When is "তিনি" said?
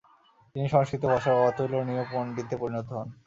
0.55-0.67